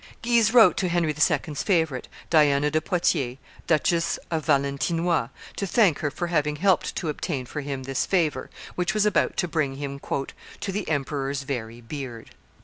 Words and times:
Guise 0.23 0.51
wrote 0.51 0.77
to 0.77 0.89
Henry 0.89 1.11
II.'s 1.11 1.61
favorite, 1.61 2.07
Diana 2.31 2.71
de 2.71 2.81
Poitiers, 2.81 3.37
Duchess 3.67 4.17
of 4.31 4.43
Valentinois, 4.47 5.29
to 5.57 5.67
thank 5.67 5.99
her 5.99 6.09
for 6.09 6.25
having 6.25 6.55
helped 6.55 6.95
to 6.95 7.09
obtain 7.09 7.45
for 7.45 7.61
him 7.61 7.83
this 7.83 8.07
favor, 8.07 8.49
which 8.73 8.95
was 8.95 9.05
about 9.05 9.37
to 9.37 9.47
bring 9.47 9.75
him 9.75 9.99
"to 9.99 10.71
the 10.71 10.89
emperor's 10.89 11.43
very 11.43 11.81
beard." 11.81 12.31